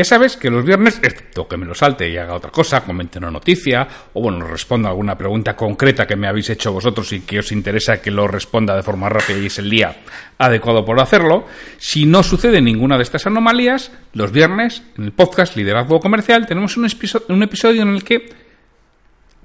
Ya 0.00 0.04
sabes 0.04 0.38
que 0.38 0.48
los 0.48 0.64
viernes, 0.64 0.98
excepto 1.02 1.46
que 1.46 1.58
me 1.58 1.66
lo 1.66 1.74
salte 1.74 2.08
y 2.08 2.16
haga 2.16 2.32
otra 2.32 2.50
cosa, 2.50 2.80
comente 2.80 3.18
una 3.18 3.30
noticia, 3.30 3.86
o 4.14 4.22
bueno, 4.22 4.46
responda 4.46 4.88
alguna 4.88 5.14
pregunta 5.14 5.54
concreta 5.54 6.06
que 6.06 6.16
me 6.16 6.26
habéis 6.26 6.48
hecho 6.48 6.72
vosotros 6.72 7.12
y 7.12 7.20
que 7.20 7.40
os 7.40 7.52
interesa 7.52 8.00
que 8.00 8.10
lo 8.10 8.26
responda 8.26 8.74
de 8.74 8.82
forma 8.82 9.10
rápida 9.10 9.36
y 9.36 9.44
es 9.44 9.58
el 9.58 9.68
día 9.68 9.94
adecuado 10.38 10.86
por 10.86 10.98
hacerlo, 10.98 11.44
si 11.76 12.06
no 12.06 12.22
sucede 12.22 12.62
ninguna 12.62 12.96
de 12.96 13.02
estas 13.02 13.26
anomalías, 13.26 13.92
los 14.14 14.32
viernes, 14.32 14.82
en 14.96 15.04
el 15.04 15.12
podcast 15.12 15.54
Liderazgo 15.54 16.00
Comercial, 16.00 16.46
tenemos 16.46 16.78
un, 16.78 16.88
un 17.28 17.42
episodio 17.42 17.82
en 17.82 17.90
el 17.90 18.02
que 18.02 18.26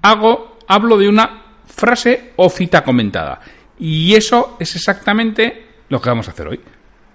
hago, 0.03 0.59
hablo 0.69 0.97
de 0.97 1.09
una 1.09 1.43
frase 1.65 2.31
o 2.37 2.49
cita 2.49 2.81
comentada. 2.81 3.41
Y 3.77 4.15
eso 4.15 4.55
es 4.57 4.73
exactamente 4.77 5.67
lo 5.89 5.99
que 5.99 6.07
vamos 6.07 6.29
a 6.29 6.31
hacer 6.31 6.47
hoy. 6.47 6.61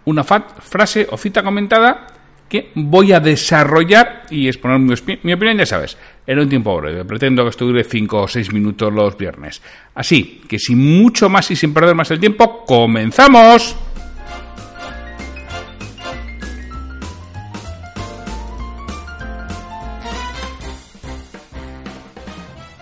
Una 0.05 0.25
frase 0.25 1.07
o 1.11 1.17
cita 1.17 1.43
comentada 1.43 2.10
que 2.51 2.73
voy 2.75 3.13
a 3.13 3.21
desarrollar 3.21 4.25
y 4.29 4.49
exponer 4.49 4.81
mi, 5.23 5.33
opinión, 5.33 5.57
ya 5.57 5.67
sabes, 5.67 5.97
en 6.27 6.41
un 6.41 6.49
tiempo 6.49 6.77
breve. 6.77 7.05
Pretendo 7.05 7.45
que 7.45 7.51
esto 7.51 7.65
dure 7.65 7.85
5 7.85 8.23
o 8.23 8.27
6 8.27 8.53
minutos 8.53 8.93
los 8.93 9.17
viernes. 9.17 9.63
Así 9.95 10.43
que 10.49 10.59
sin 10.59 11.01
mucho 11.01 11.29
más 11.29 11.49
y 11.53 11.57
sin 11.57 11.73
perder 11.73 11.95
más 11.95 12.11
el 12.11 12.19
tiempo, 12.19 12.65
comenzamos. 12.67 13.77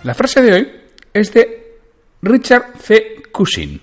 La 0.03 0.15
frase 0.15 0.41
de 0.41 0.53
hoy 0.55 0.69
es 1.13 1.35
de 1.35 1.77
Richard 2.23 2.73
C. 2.81 3.23
Cushing. 3.31 3.79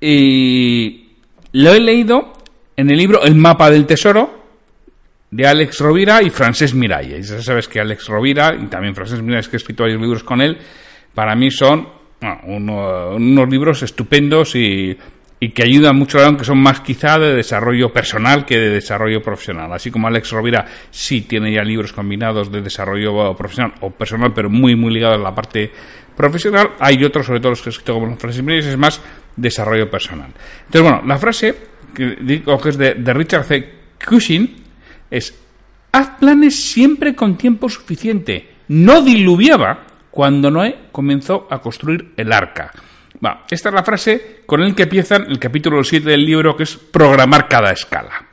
Y 0.00 1.08
lo 1.50 1.72
he 1.72 1.80
leído 1.80 2.32
en 2.76 2.90
el 2.90 2.96
libro 2.96 3.24
El 3.24 3.34
mapa 3.34 3.70
del 3.70 3.86
tesoro 3.86 4.43
de 5.34 5.48
Alex 5.48 5.80
Rovira 5.80 6.22
y 6.22 6.30
Francesc 6.30 6.74
Miralles. 6.76 7.28
Ya 7.28 7.42
sabes 7.42 7.66
que 7.66 7.80
Alex 7.80 8.06
Rovira 8.06 8.54
y 8.54 8.66
también 8.66 8.94
Francesc 8.94 9.20
Miralles, 9.20 9.48
que 9.48 9.56
he 9.56 9.58
escrito 9.58 9.82
varios 9.82 10.00
libros 10.00 10.22
con 10.22 10.40
él, 10.40 10.56
para 11.12 11.34
mí 11.34 11.50
son 11.50 11.88
unos 12.44 13.48
libros 13.50 13.82
estupendos 13.82 14.54
y, 14.54 14.96
que 15.52 15.62
ayudan 15.62 15.96
mucho, 15.96 16.20
aunque 16.20 16.44
son 16.44 16.58
más 16.58 16.80
quizá 16.80 17.18
de 17.18 17.34
desarrollo 17.34 17.92
personal 17.92 18.46
que 18.46 18.56
de 18.56 18.70
desarrollo 18.70 19.20
profesional. 19.20 19.72
Así 19.72 19.90
como 19.90 20.06
Alex 20.06 20.30
Rovira 20.30 20.66
sí 20.90 21.22
tiene 21.22 21.52
ya 21.52 21.64
libros 21.64 21.92
combinados 21.92 22.50
de 22.50 22.62
desarrollo 22.62 23.34
profesional 23.34 23.74
o 23.80 23.90
personal, 23.90 24.32
pero 24.32 24.48
muy, 24.48 24.76
muy 24.76 24.94
ligados 24.94 25.18
a 25.18 25.22
la 25.22 25.34
parte 25.34 25.70
profesional, 26.16 26.70
hay 26.78 27.02
otros, 27.02 27.26
sobre 27.26 27.40
todo 27.40 27.50
los 27.50 27.60
que 27.60 27.70
he 27.70 27.72
escrito 27.72 27.94
como 27.94 28.16
Francesc 28.16 28.44
Miralles, 28.44 28.66
es 28.66 28.78
más 28.78 29.02
desarrollo 29.34 29.90
personal. 29.90 30.28
Entonces, 30.66 30.82
bueno, 30.82 31.02
la 31.04 31.18
frase 31.18 31.54
que 31.92 32.18
digo 32.20 32.56
que 32.58 32.68
es 32.68 32.78
de, 32.78 32.94
de 32.94 33.12
Richard 33.12 33.44
C. 33.44 33.74
Cushing, 34.06 34.63
es 35.16 35.34
haz 35.92 36.10
planes 36.18 36.56
siempre 36.56 37.14
con 37.14 37.36
tiempo 37.36 37.68
suficiente. 37.68 38.54
No 38.68 39.02
diluviaba 39.02 39.86
cuando 40.10 40.50
Noé 40.50 40.88
comenzó 40.90 41.46
a 41.50 41.60
construir 41.60 42.12
el 42.16 42.32
arca. 42.32 42.72
esta 43.50 43.68
es 43.68 43.74
la 43.74 43.84
frase 43.84 44.42
con 44.44 44.60
la 44.60 44.74
que 44.74 44.84
empiezan 44.84 45.26
el 45.28 45.38
capítulo 45.38 45.82
7 45.84 46.10
del 46.10 46.24
libro, 46.24 46.56
que 46.56 46.64
es 46.64 46.76
programar 46.76 47.48
cada 47.48 47.70
escala. 47.72 48.26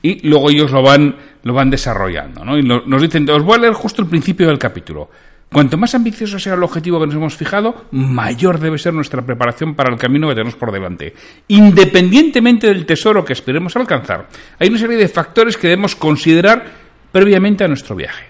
Y 0.00 0.26
luego 0.26 0.50
ellos 0.50 0.70
lo 0.70 0.82
van, 0.82 1.14
lo 1.42 1.54
van 1.54 1.70
desarrollando. 1.70 2.58
Y 2.58 2.62
nos 2.62 3.02
dicen, 3.02 3.28
os 3.28 3.42
voy 3.42 3.56
a 3.56 3.60
leer 3.62 3.74
justo 3.74 4.02
el 4.02 4.08
principio 4.08 4.48
del 4.48 4.58
capítulo. 4.58 5.10
Cuanto 5.52 5.76
más 5.76 5.94
ambicioso 5.94 6.38
sea 6.38 6.54
el 6.54 6.62
objetivo 6.62 6.98
que 6.98 7.06
nos 7.06 7.14
hemos 7.14 7.36
fijado, 7.36 7.84
mayor 7.90 8.58
debe 8.58 8.78
ser 8.78 8.94
nuestra 8.94 9.20
preparación 9.22 9.74
para 9.74 9.92
el 9.92 9.98
camino 9.98 10.28
que 10.28 10.34
tenemos 10.34 10.56
por 10.56 10.72
delante. 10.72 11.14
Independientemente 11.48 12.66
del 12.68 12.86
tesoro 12.86 13.24
que 13.24 13.34
esperemos 13.34 13.76
alcanzar, 13.76 14.28
hay 14.58 14.68
una 14.68 14.78
serie 14.78 14.96
de 14.96 15.08
factores 15.08 15.56
que 15.58 15.68
debemos 15.68 15.94
considerar 15.94 16.64
previamente 17.12 17.64
a 17.64 17.68
nuestro 17.68 17.94
viaje. 17.94 18.26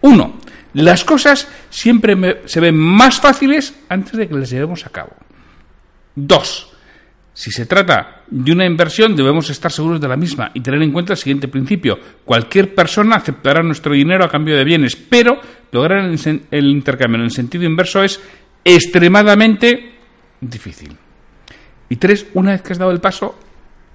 Uno, 0.00 0.38
las 0.72 1.04
cosas 1.04 1.48
siempre 1.68 2.42
se 2.46 2.60
ven 2.60 2.76
más 2.76 3.20
fáciles 3.20 3.78
antes 3.88 4.16
de 4.16 4.26
que 4.26 4.34
las 4.34 4.50
llevemos 4.50 4.86
a 4.86 4.90
cabo. 4.90 5.12
Dos, 6.14 6.73
si 7.34 7.50
se 7.50 7.66
trata 7.66 8.22
de 8.28 8.52
una 8.52 8.64
inversión, 8.64 9.16
debemos 9.16 9.50
estar 9.50 9.70
seguros 9.70 10.00
de 10.00 10.06
la 10.06 10.16
misma 10.16 10.52
y 10.54 10.60
tener 10.60 10.80
en 10.82 10.92
cuenta 10.92 11.14
el 11.14 11.16
siguiente 11.16 11.48
principio. 11.48 11.98
Cualquier 12.24 12.76
persona 12.76 13.16
aceptará 13.16 13.60
nuestro 13.60 13.92
dinero 13.92 14.24
a 14.24 14.28
cambio 14.28 14.56
de 14.56 14.62
bienes, 14.62 14.94
pero 14.94 15.40
lograr 15.72 16.04
el, 16.04 16.66
intercambio 16.70 17.18
en 17.18 17.24
el 17.24 17.32
sentido 17.32 17.64
inverso 17.64 18.04
es 18.04 18.20
extremadamente 18.64 19.96
difícil. 20.40 20.96
Y 21.88 21.96
tres, 21.96 22.24
una 22.34 22.52
vez 22.52 22.62
que 22.62 22.72
has 22.72 22.78
dado 22.78 22.92
el 22.92 23.00
paso, 23.00 23.36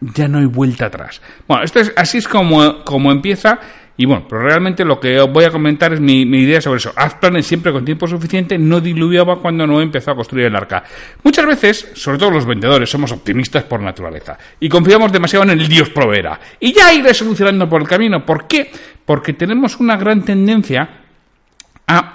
ya 0.02 0.28
no 0.28 0.40
hay 0.40 0.46
vuelta 0.46 0.88
atrás. 0.88 1.22
Bueno, 1.48 1.64
esto 1.64 1.80
es, 1.80 1.94
así 1.96 2.18
es 2.18 2.28
como, 2.28 2.84
como 2.84 3.10
empieza 3.10 3.58
y 4.00 4.06
bueno, 4.06 4.24
pero 4.30 4.44
realmente 4.44 4.86
lo 4.86 4.98
que 4.98 5.20
voy 5.20 5.44
a 5.44 5.52
comentar 5.52 5.92
es 5.92 6.00
mi, 6.00 6.22
idea 6.22 6.62
sobre 6.62 6.78
eso. 6.78 6.94
Haz 6.96 7.16
planes 7.16 7.46
siempre 7.46 7.74
con 7.74 7.84
tiempo 7.84 8.08
suficiente, 8.08 8.58
no 8.58 8.80
diluviaba 8.80 9.42
cuando 9.42 9.68
no 9.68 9.82
empezó 9.82 10.12
a 10.12 10.16
construir 10.16 10.46
el 10.46 10.56
arca. 10.56 10.86
Muchas 11.22 11.46
veces, 11.46 11.92
sobre 11.96 12.18
todo 12.18 12.32
los 12.32 12.46
vendedores, 12.46 12.90
somos 12.90 13.12
optimistas 13.12 13.66
por 13.66 13.82
naturaleza 13.82 14.38
y 14.58 14.70
confiamos 14.70 15.12
demasiado 15.12 15.44
en 15.44 15.50
el 15.50 15.68
Dios 15.68 15.90
proveerá. 15.90 16.40
Y 16.62 16.72
ya 16.72 16.94
iré 16.94 17.14
solucionando 17.14 17.68
por 17.68 17.82
el 17.82 17.90
camino. 17.90 18.26
¿Por 18.26 18.48
qué? 18.48 18.72
Porque 19.04 19.34
tenemos 19.34 19.78
una 19.82 19.98
gran 19.98 20.24
tendencia 20.24 20.90
a, 21.86 22.14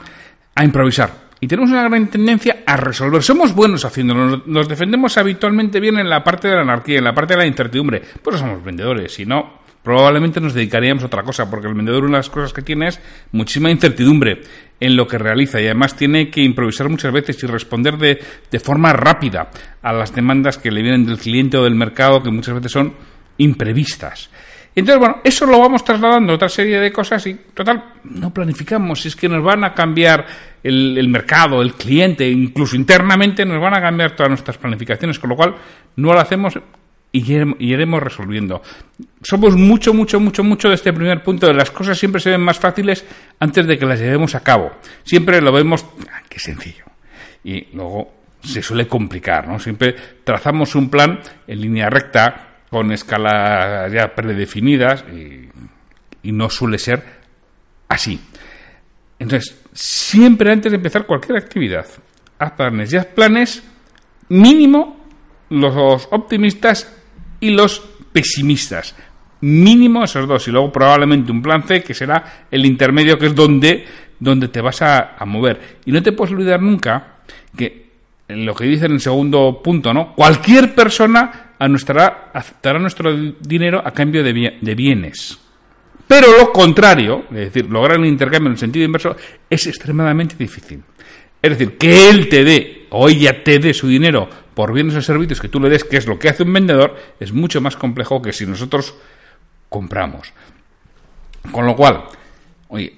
improvisar. 0.62 1.10
Y 1.38 1.46
tenemos 1.46 1.70
una 1.70 1.82
gran 1.82 2.06
tendencia 2.06 2.62
a 2.64 2.78
resolver. 2.78 3.22
Somos 3.22 3.54
buenos 3.54 3.84
haciéndolo. 3.84 4.42
Nos 4.46 4.70
defendemos 4.70 5.18
habitualmente 5.18 5.80
bien 5.80 5.98
en 5.98 6.08
la 6.08 6.24
parte 6.24 6.48
de 6.48 6.54
la 6.54 6.62
anarquía, 6.62 6.96
en 6.96 7.04
la 7.04 7.12
parte 7.12 7.34
de 7.34 7.40
la 7.40 7.46
incertidumbre. 7.46 8.00
No 8.24 8.38
somos 8.38 8.64
vendedores, 8.64 9.12
si 9.12 9.26
no 9.26 9.63
probablemente 9.84 10.40
nos 10.40 10.54
dedicaríamos 10.54 11.04
a 11.04 11.06
otra 11.06 11.22
cosa, 11.22 11.48
porque 11.48 11.68
el 11.68 11.74
vendedor 11.74 12.04
una 12.04 12.16
de 12.16 12.20
las 12.20 12.30
cosas 12.30 12.52
que 12.52 12.62
tiene 12.62 12.88
es 12.88 13.00
muchísima 13.32 13.70
incertidumbre 13.70 14.40
en 14.80 14.96
lo 14.96 15.06
que 15.06 15.18
realiza 15.18 15.60
y 15.60 15.66
además 15.66 15.94
tiene 15.94 16.30
que 16.30 16.42
improvisar 16.42 16.88
muchas 16.88 17.12
veces 17.12 17.40
y 17.42 17.46
responder 17.46 17.98
de, 17.98 18.18
de 18.50 18.60
forma 18.60 18.92
rápida 18.94 19.50
a 19.82 19.92
las 19.92 20.12
demandas 20.14 20.58
que 20.58 20.70
le 20.70 20.82
vienen 20.82 21.04
del 21.04 21.18
cliente 21.18 21.58
o 21.58 21.64
del 21.64 21.74
mercado 21.74 22.22
que 22.22 22.30
muchas 22.30 22.54
veces 22.54 22.72
son 22.72 22.94
imprevistas. 23.36 24.31
Entonces, 24.76 24.98
bueno, 24.98 25.20
eso 25.22 25.46
lo 25.46 25.60
vamos 25.60 25.84
trasladando 25.84 26.32
a 26.32 26.37
otra 26.37 26.48
serie 26.48 26.80
de 26.80 26.90
cosas 26.90 27.25
y, 27.26 27.34
total, 27.54 27.92
no 28.04 28.32
planificamos. 28.34 29.02
Si 29.02 29.08
es 29.08 29.14
que 29.14 29.28
nos 29.28 29.44
van 29.44 29.62
a 29.62 29.72
cambiar 29.72 30.26
el, 30.64 30.98
el, 30.98 31.08
mercado, 31.08 31.62
el 31.62 31.75
cliente, 31.75 32.28
incluso 32.28 32.75
internamente 32.75 33.44
nos 33.44 33.60
van 33.60 33.75
a 33.76 33.80
cambiar 33.80 34.16
todas 34.16 34.30
nuestras 34.30 34.58
planificaciones, 34.58 35.20
con 35.20 35.30
lo 35.30 35.37
cual 35.37 35.54
no 35.94 36.12
lo 36.12 36.19
hacemos 36.19 36.58
y 37.14 37.72
iremos 37.72 38.02
resolviendo. 38.02 38.61
Somos 39.22 39.55
mucho, 39.55 39.94
mucho, 39.94 40.19
mucho, 40.19 40.43
mucho 40.43 40.69
de 40.69 40.75
este 40.75 40.93
primer 40.93 41.22
punto. 41.22 41.46
De 41.46 41.55
las 41.55 41.70
cosas 41.70 41.96
siempre 41.96 42.20
se 42.20 42.31
ven 42.31 42.40
más 42.40 42.58
fáciles 42.58 43.06
antes 43.38 43.69
de 43.69 43.78
que 43.78 43.87
las 43.87 44.00
llevemos 44.00 44.34
a 44.34 44.40
cabo. 44.43 44.72
Siempre 45.05 45.40
lo 45.40 45.52
vemos, 45.52 45.87
ah, 46.11 46.22
qué 46.28 46.40
sencillo. 46.40 46.84
Y 47.44 47.69
luego 47.72 48.12
se 48.43 48.62
suele 48.62 48.88
complicar, 48.88 49.46
¿no? 49.46 49.61
Siempre 49.61 49.94
trazamos 50.25 50.75
un 50.75 50.90
plan 50.90 51.20
en 51.46 51.61
línea 51.61 51.88
recta, 51.88 52.62
con 52.69 52.90
escalas 52.90 53.93
ya 53.93 54.12
predefinidas, 54.12 55.05
y, 55.12 55.49
y 56.25 56.32
no 56.32 56.50
suele 56.50 56.78
ser 56.78 57.00
así. 57.88 58.20
Entonces, 59.20 59.62
siempre 59.72 60.50
antes 60.50 60.72
de 60.72 60.76
empezar 60.78 61.06
cualquier 61.06 61.38
actividad, 61.38 61.87
haz 62.40 62.52
planes 62.52 62.93
y 62.93 62.96
haz 62.96 63.06
planes 63.06 63.62
mínimo 64.28 65.05
los 65.49 66.08
optimistas 66.11 66.93
y 67.44 67.50
los 67.50 67.81
pesimistas. 68.11 68.94
Mínimo 69.43 70.02
esos 70.02 70.26
dos. 70.26 70.49
Y 70.49 70.50
luego 70.50 70.73
probablemente 70.73 71.31
un 71.31 71.43
plan 71.43 71.62
C, 71.64 71.82
que 71.82 71.93
será 71.93 72.46
el 72.50 72.64
intermedio, 72.64 73.19
que 73.19 73.26
es 73.26 73.35
donde, 73.35 73.85
donde 74.19 74.49
te 74.49 74.62
vas 74.62 74.81
a, 74.81 75.17
mover. 75.26 75.79
Y 75.85 75.93
no 75.93 76.02
te 76.02 76.12
puedes 76.12 76.32
olvidar 76.32 76.62
nunca 76.62 77.19
que 77.55 77.85
en 78.26 78.46
lo 78.46 78.55
que 78.55 78.64
dice 78.64 78.87
en 78.87 78.93
el 78.93 79.00
segundo 79.00 79.61
punto, 79.62 79.93
¿no? 79.93 80.14
Cualquier 80.14 80.75
persona 80.75 81.52
aceptará 81.58 82.79
nuestro 82.79 83.14
dinero 83.41 83.82
a 83.85 83.90
cambio 83.90 84.25
de, 84.25 84.58
de 84.58 84.75
bienes. 84.75 85.38
Pero 86.08 86.38
lo 86.38 86.50
contrario, 86.50 87.25
es 87.31 87.52
decir, 87.52 87.70
lograr 87.70 87.99
un 87.99 88.06
intercambio 88.06 88.49
en 88.49 88.52
el 88.52 88.58
sentido 88.58 88.87
inverso, 88.87 89.14
es 89.50 89.67
extremadamente 89.67 90.37
difícil. 90.38 90.82
Es 91.43 91.50
decir, 91.50 91.76
que 91.76 92.08
él 92.08 92.29
te 92.31 92.43
dé 92.43 92.83
o 92.96 93.08
ella 93.08 93.43
te 93.43 93.58
dé 93.58 93.75
su 93.75 93.88
dinero 93.88 94.29
por 94.55 94.73
bienes 94.73 94.94
o 94.94 95.02
servicios 95.02 95.41
que 95.41 95.49
tú 95.49 95.58
le 95.58 95.69
des, 95.69 95.82
que 95.82 95.96
es 95.96 96.06
lo 96.06 96.17
que 96.17 96.29
hace 96.29 96.44
un 96.44 96.52
vendedor, 96.52 96.94
es 97.19 97.32
mucho 97.32 97.61
más 97.61 97.76
complejo 97.76 98.23
que 98.23 98.32
si 98.32 98.46
nosotros 98.46 98.94
compramos. 99.69 100.32
Con 101.50 101.67
lo 101.67 101.75
cual, 101.75 102.05
oye, 102.69 102.94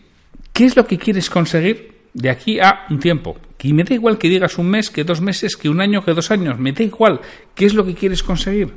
¿qué 0.52 0.66
es 0.66 0.76
lo 0.76 0.86
que 0.86 0.98
quieres 0.98 1.30
conseguir 1.30 1.94
de 2.12 2.28
aquí 2.28 2.60
a 2.60 2.84
un 2.90 2.98
tiempo? 2.98 3.38
Que 3.56 3.72
me 3.72 3.84
da 3.84 3.94
igual 3.94 4.18
que 4.18 4.28
digas 4.28 4.58
un 4.58 4.68
mes, 4.68 4.90
que 4.90 5.02
dos 5.02 5.22
meses, 5.22 5.56
que 5.56 5.70
un 5.70 5.80
año, 5.80 6.04
que 6.04 6.12
dos 6.12 6.30
años, 6.30 6.58
me 6.58 6.72
da 6.72 6.84
igual. 6.84 7.18
¿Qué 7.54 7.64
es 7.64 7.72
lo 7.72 7.86
que 7.86 7.94
quieres 7.94 8.22
conseguir? 8.22 8.74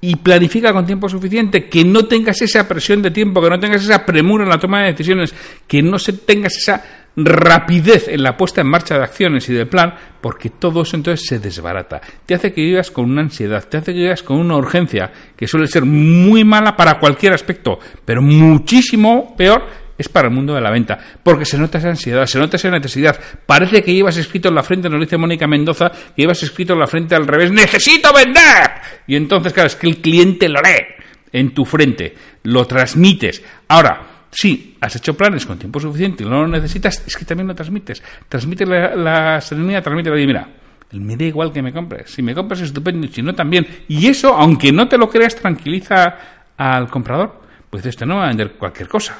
Y 0.00 0.16
planifica 0.16 0.72
con 0.72 0.86
tiempo 0.86 1.06
suficiente, 1.10 1.68
que 1.68 1.84
no 1.84 2.06
tengas 2.06 2.40
esa 2.40 2.66
presión 2.66 3.02
de 3.02 3.10
tiempo, 3.10 3.42
que 3.42 3.50
no 3.50 3.60
tengas 3.60 3.84
esa 3.84 4.06
premura 4.06 4.44
en 4.44 4.50
la 4.50 4.58
toma 4.58 4.80
de 4.80 4.92
decisiones, 4.92 5.34
que 5.66 5.82
no 5.82 5.98
se 5.98 6.14
tengas 6.14 6.56
esa 6.56 7.05
rapidez 7.16 8.08
en 8.08 8.22
la 8.22 8.36
puesta 8.36 8.60
en 8.60 8.68
marcha 8.68 8.96
de 8.96 9.04
acciones 9.04 9.48
y 9.48 9.54
del 9.54 9.68
plan, 9.68 9.94
porque 10.20 10.50
todo 10.50 10.82
eso 10.82 10.96
entonces 10.96 11.26
se 11.26 11.38
desbarata. 11.38 12.00
Te 12.26 12.34
hace 12.34 12.52
que 12.52 12.60
vivas 12.60 12.90
con 12.90 13.10
una 13.10 13.22
ansiedad, 13.22 13.66
te 13.68 13.78
hace 13.78 13.92
que 13.92 14.00
vivas 14.00 14.22
con 14.22 14.38
una 14.38 14.56
urgencia, 14.56 15.10
que 15.34 15.46
suele 15.46 15.66
ser 15.66 15.84
muy 15.84 16.44
mala 16.44 16.76
para 16.76 16.98
cualquier 16.98 17.32
aspecto, 17.32 17.78
pero 18.04 18.20
muchísimo 18.20 19.34
peor 19.36 19.86
es 19.98 20.08
para 20.10 20.28
el 20.28 20.34
mundo 20.34 20.54
de 20.54 20.60
la 20.60 20.70
venta, 20.70 20.98
porque 21.22 21.46
se 21.46 21.56
nota 21.56 21.78
esa 21.78 21.88
ansiedad, 21.88 22.26
se 22.26 22.38
nota 22.38 22.56
esa 22.56 22.70
necesidad. 22.70 23.18
Parece 23.46 23.82
que 23.82 23.94
llevas 23.94 24.16
escrito 24.18 24.48
en 24.48 24.54
la 24.54 24.62
frente, 24.62 24.90
nos 24.90 25.00
dice 25.00 25.16
Mónica 25.16 25.46
Mendoza, 25.46 25.90
que 25.90 26.22
llevas 26.22 26.42
escrito 26.42 26.74
en 26.74 26.80
la 26.80 26.86
frente 26.86 27.14
al 27.14 27.26
revés, 27.26 27.50
necesito 27.50 28.12
vender. 28.12 28.70
Y 29.06 29.16
entonces, 29.16 29.54
claro, 29.54 29.68
es 29.68 29.76
que 29.76 29.86
el 29.86 30.02
cliente 30.02 30.48
lo 30.48 30.60
lee 30.60 30.84
en 31.32 31.54
tu 31.54 31.64
frente, 31.64 32.14
lo 32.42 32.66
transmites. 32.66 33.42
Ahora, 33.68 34.15
si 34.36 34.76
has 34.82 34.94
hecho 34.94 35.16
planes 35.16 35.46
con 35.46 35.58
tiempo 35.58 35.80
suficiente 35.80 36.22
y 36.22 36.26
no 36.26 36.42
lo 36.42 36.48
necesitas, 36.48 37.02
es 37.06 37.16
que 37.16 37.24
también 37.24 37.48
lo 37.48 37.54
transmites. 37.54 38.02
Transmite 38.28 38.66
la, 38.66 39.40
serenidad, 39.40 39.82
transmite 39.82 40.10
la 40.10 40.16
mira, 40.16 40.48
me 40.92 41.16
da 41.16 41.24
igual 41.24 41.50
que 41.54 41.62
me 41.62 41.72
compres. 41.72 42.10
Si 42.10 42.20
me 42.20 42.34
compras, 42.34 42.60
estupendo, 42.60 43.08
si 43.08 43.22
no, 43.22 43.34
también. 43.34 43.66
Y 43.88 44.06
eso, 44.08 44.34
aunque 44.34 44.72
no 44.72 44.88
te 44.88 44.98
lo 44.98 45.08
creas, 45.08 45.36
tranquiliza 45.36 46.18
al 46.54 46.86
comprador. 46.88 47.40
Pues 47.70 47.86
este 47.86 48.04
no 48.04 48.16
va 48.16 48.24
a 48.24 48.28
vender 48.28 48.52
cualquier 48.52 48.88
cosa. 48.88 49.18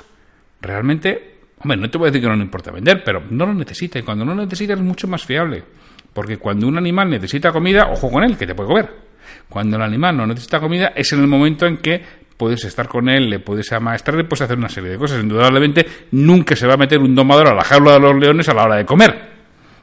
Realmente, 0.60 1.38
hombre, 1.60 1.78
no 1.78 1.88
te 1.88 1.96
voy 1.96 2.08
a 2.08 2.10
decir 2.10 2.20
que 2.20 2.28
no 2.28 2.36
le 2.36 2.42
importa 2.42 2.70
vender, 2.70 3.02
pero 3.02 3.22
no 3.30 3.46
lo 3.46 3.54
necesita. 3.54 3.98
Y 3.98 4.02
cuando 4.02 4.22
no 4.22 4.34
lo 4.34 4.44
necesita 4.44 4.74
es 4.74 4.80
mucho 4.80 5.08
más 5.08 5.24
fiable. 5.24 5.64
Porque 6.12 6.36
cuando 6.36 6.68
un 6.68 6.76
animal 6.76 7.08
necesita 7.08 7.52
comida, 7.52 7.88
ojo 7.90 8.10
con 8.10 8.22
él, 8.22 8.36
que 8.36 8.46
te 8.46 8.54
puede 8.54 8.68
comer. 8.68 8.90
Cuando 9.48 9.78
el 9.78 9.82
animal 9.82 10.14
no 10.14 10.26
necesita 10.26 10.60
comida, 10.60 10.88
es 10.94 11.10
en 11.14 11.20
el 11.20 11.26
momento 11.26 11.64
en 11.64 11.78
que 11.78 12.25
puedes 12.36 12.64
estar 12.64 12.88
con 12.88 13.08
él, 13.08 13.28
le 13.30 13.38
puedes 13.38 13.72
amaestrar, 13.72 14.16
le 14.16 14.24
puedes 14.24 14.42
hacer 14.42 14.58
una 14.58 14.68
serie 14.68 14.90
de 14.90 14.98
cosas. 14.98 15.22
Indudablemente, 15.22 15.86
nunca 16.12 16.54
se 16.54 16.66
va 16.66 16.74
a 16.74 16.76
meter 16.76 16.98
un 16.98 17.14
domador 17.14 17.48
a 17.48 17.54
la 17.54 17.64
jaula 17.64 17.92
de 17.92 18.00
los 18.00 18.16
leones 18.16 18.48
a 18.48 18.54
la 18.54 18.64
hora 18.64 18.76
de 18.76 18.84
comer. 18.84 19.36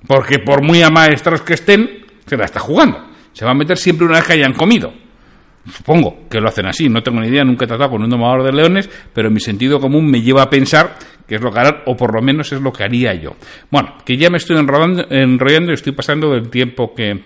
Porque 0.08 0.40
por 0.40 0.64
muy 0.64 0.82
amaestrados 0.82 1.42
que 1.42 1.54
estén, 1.54 2.06
se 2.26 2.38
la 2.38 2.46
está 2.46 2.60
jugando. 2.60 3.10
Se 3.32 3.46
va 3.46 3.52
a 3.52 3.56
meter 3.56 3.78
siempre 3.78 4.06
una 4.06 4.18
vez 4.18 4.28
que 4.28 4.34
hayan 4.34 4.54
comido. 4.54 4.94
Supongo 5.72 6.28
que 6.30 6.42
lo 6.42 6.50
hacen 6.50 6.66
así, 6.66 6.90
no 6.90 7.02
tengo 7.02 7.22
ni 7.22 7.30
idea, 7.30 7.44
nunca 7.46 7.64
he 7.64 7.68
tratado 7.68 7.92
con 7.92 8.04
un 8.04 8.10
domador 8.10 8.44
de 8.44 8.52
leones, 8.52 8.90
pero 9.14 9.32
mi 9.32 9.40
sentido 9.40 9.80
común 9.80 10.12
me 10.12 10.22
lleva 10.22 10.44
a 10.44 10.50
pensar 10.50 10.98
que 11.26 11.36
es 11.36 11.42
lo 11.42 11.52
que 11.52 11.60
harán, 11.60 11.78
o 11.86 11.96
por 11.96 12.14
lo 12.14 12.22
menos 12.22 12.52
es 12.52 12.60
lo 12.60 12.74
que 12.74 12.84
haría 12.84 13.14
yo. 13.14 13.36
Bueno, 13.72 13.96
que 14.06 14.18
ya 14.18 14.30
me 14.30 14.38
estoy 14.38 14.58
enrollando, 14.58 15.06
enrollando 15.10 15.72
y 15.72 15.76
estoy 15.76 15.94
pasando 15.94 16.32
del 16.32 16.50
tiempo 16.50 16.94
que 16.94 17.24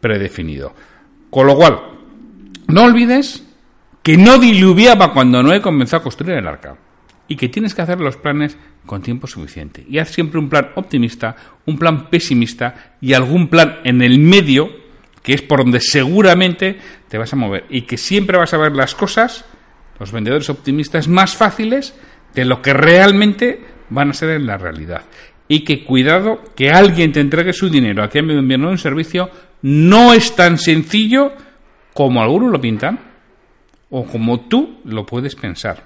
predefinido. 0.00 0.74
Con 1.30 1.46
lo 1.46 1.54
cual, 1.54 1.78
no 2.66 2.82
olvides 2.82 3.46
que 4.06 4.16
no 4.16 4.38
diluviaba 4.38 5.12
cuando 5.12 5.42
Noé 5.42 5.60
comenzó 5.60 5.96
a 5.96 6.02
construir 6.04 6.36
el 6.36 6.46
arca 6.46 6.76
y 7.26 7.34
que 7.34 7.48
tienes 7.48 7.74
que 7.74 7.82
hacer 7.82 7.98
los 7.98 8.16
planes 8.16 8.56
con 8.86 9.02
tiempo 9.02 9.26
suficiente. 9.26 9.84
Y 9.90 9.98
haz 9.98 10.10
siempre 10.10 10.38
un 10.38 10.48
plan 10.48 10.68
optimista, 10.76 11.34
un 11.66 11.76
plan 11.76 12.08
pesimista 12.08 12.94
y 13.00 13.14
algún 13.14 13.48
plan 13.48 13.80
en 13.82 14.02
el 14.02 14.20
medio, 14.20 14.70
que 15.24 15.34
es 15.34 15.42
por 15.42 15.58
donde 15.58 15.80
seguramente 15.80 16.78
te 17.08 17.18
vas 17.18 17.32
a 17.32 17.36
mover. 17.36 17.64
Y 17.68 17.82
que 17.82 17.96
siempre 17.96 18.38
vas 18.38 18.54
a 18.54 18.58
ver 18.58 18.76
las 18.76 18.94
cosas, 18.94 19.44
los 19.98 20.12
vendedores 20.12 20.50
optimistas, 20.50 21.08
más 21.08 21.34
fáciles 21.34 21.92
de 22.32 22.44
lo 22.44 22.62
que 22.62 22.74
realmente 22.74 23.58
van 23.90 24.10
a 24.10 24.14
ser 24.14 24.30
en 24.30 24.46
la 24.46 24.56
realidad. 24.56 25.02
Y 25.48 25.64
que 25.64 25.82
cuidado 25.82 26.44
que 26.54 26.70
alguien 26.70 27.10
te 27.10 27.18
entregue 27.18 27.52
su 27.52 27.68
dinero 27.70 28.04
a 28.04 28.08
cambio 28.08 28.36
de 28.36 28.42
enviarlo 28.42 28.70
un 28.70 28.78
servicio 28.78 29.28
no 29.62 30.12
es 30.12 30.36
tan 30.36 30.58
sencillo 30.58 31.32
como 31.92 32.22
algunos 32.22 32.52
lo 32.52 32.60
pintan 32.60 33.05
o 33.98 34.04
como 34.04 34.40
tú 34.40 34.80
lo 34.84 35.06
puedes 35.06 35.34
pensar, 35.34 35.82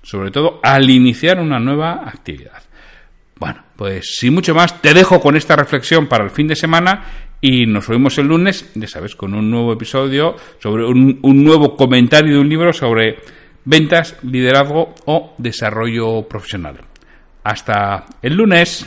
sobre 0.00 0.30
todo 0.30 0.60
al 0.62 0.88
iniciar 0.88 1.40
una 1.40 1.58
nueva 1.58 2.04
actividad. 2.06 2.62
Bueno, 3.34 3.64
pues 3.74 4.14
sin 4.14 4.34
mucho 4.34 4.54
más, 4.54 4.80
te 4.80 4.94
dejo 4.94 5.20
con 5.20 5.34
esta 5.34 5.56
reflexión 5.56 6.06
para 6.06 6.22
el 6.22 6.30
fin 6.30 6.46
de 6.46 6.54
semana 6.54 7.02
y 7.40 7.66
nos 7.66 7.88
vemos 7.88 8.16
el 8.18 8.28
lunes, 8.28 8.70
ya 8.76 8.86
sabes, 8.86 9.16
con 9.16 9.34
un 9.34 9.50
nuevo 9.50 9.72
episodio 9.72 10.36
sobre 10.60 10.84
un 10.86 11.18
nuevo 11.44 11.74
comentario 11.74 12.34
de 12.34 12.40
un 12.40 12.48
libro 12.48 12.72
sobre 12.72 13.16
ventas, 13.64 14.16
liderazgo 14.22 14.94
o 15.06 15.34
desarrollo 15.36 16.22
profesional. 16.28 16.76
Hasta 17.42 18.04
el 18.22 18.36
lunes. 18.36 18.86